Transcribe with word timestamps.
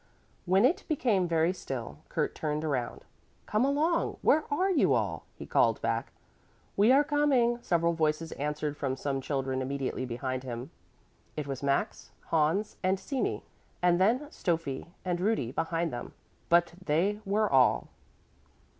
When 0.47 0.65
it 0.65 0.83
became 0.87 1.27
very 1.27 1.53
still, 1.53 1.99
Kurt 2.09 2.33
turned 2.33 2.63
around. 2.65 3.05
"Come 3.45 3.63
along! 3.63 4.17
Where 4.23 4.45
are 4.51 4.71
you 4.71 4.95
all?" 4.95 5.25
he 5.35 5.45
called 5.45 5.79
back. 5.83 6.11
"We 6.75 6.91
are 6.91 7.03
coming," 7.03 7.59
several 7.61 7.93
voices 7.93 8.31
answered 8.31 8.75
from 8.77 8.95
some 8.97 9.21
children 9.21 9.61
immediately 9.61 10.05
behind 10.07 10.41
him. 10.43 10.71
It 11.37 11.45
was 11.45 11.61
Max, 11.61 12.09
Hans 12.29 12.77
and 12.81 12.99
Simi, 12.99 13.43
and 13.79 14.01
then 14.01 14.21
Stoffi 14.31 14.87
and 15.05 15.21
Rudi 15.21 15.51
behind 15.51 15.93
them, 15.93 16.15
but 16.49 16.73
they 16.83 17.19
were 17.23 17.47
all. 17.47 17.87